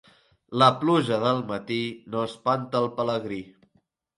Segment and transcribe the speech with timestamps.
[0.61, 1.79] La pluja del matí
[2.15, 3.43] no espanta el pelegrí.